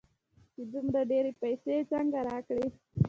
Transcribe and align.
چې 0.53 0.61
دومره 0.73 0.99
ډېرې 1.11 1.31
پيسې 1.41 1.71
يې 1.77 1.83
څنگه 1.91 2.21
راکړې. 2.29 2.67